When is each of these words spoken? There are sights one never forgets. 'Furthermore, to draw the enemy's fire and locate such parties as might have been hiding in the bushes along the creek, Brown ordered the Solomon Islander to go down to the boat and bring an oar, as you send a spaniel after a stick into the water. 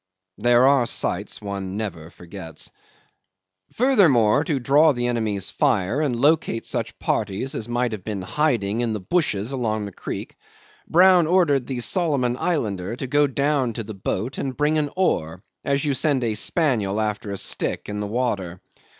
There 0.39 0.65
are 0.67 0.87
sights 0.87 1.39
one 1.43 1.77
never 1.77 2.09
forgets. 2.09 2.71
'Furthermore, 3.71 4.43
to 4.45 4.59
draw 4.59 4.93
the 4.93 5.05
enemy's 5.05 5.51
fire 5.51 6.01
and 6.01 6.15
locate 6.19 6.65
such 6.65 6.97
parties 6.97 7.53
as 7.53 7.69
might 7.69 7.91
have 7.91 8.03
been 8.03 8.23
hiding 8.23 8.81
in 8.81 8.93
the 8.93 8.99
bushes 8.99 9.51
along 9.51 9.85
the 9.85 9.91
creek, 9.91 10.37
Brown 10.87 11.27
ordered 11.27 11.67
the 11.67 11.81
Solomon 11.81 12.35
Islander 12.39 12.95
to 12.95 13.05
go 13.05 13.27
down 13.27 13.73
to 13.73 13.83
the 13.83 13.93
boat 13.93 14.39
and 14.39 14.57
bring 14.57 14.79
an 14.79 14.89
oar, 14.95 15.43
as 15.63 15.85
you 15.85 15.93
send 15.93 16.23
a 16.23 16.33
spaniel 16.33 16.99
after 16.99 17.29
a 17.29 17.37
stick 17.37 17.87
into 17.87 17.99
the 17.99 18.07
water. 18.07 18.59